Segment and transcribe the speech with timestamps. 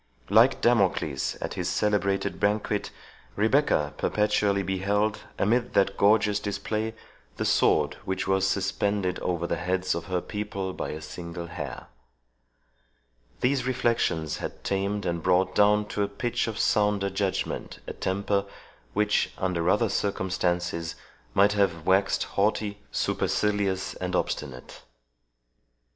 [0.31, 2.89] Like Damocles at his celebrated banquet,
[3.35, 6.95] Rebecca perpetually beheld, amid that gorgeous display,
[7.37, 11.85] the sword which was suspended over the heads of her people by a single hair.
[13.41, 18.45] These reflections had tamed and brought down to a pitch of sounder judgment a temper,
[18.95, 20.95] which, under other circumstances,
[21.35, 24.81] might have waxed haughty, supercilious, and obstinate.